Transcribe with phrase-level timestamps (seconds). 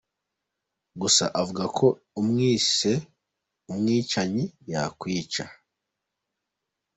[1.01, 1.87] Gusa avuga ko
[2.19, 2.91] umwise
[3.71, 5.45] umwicanyi yakwica!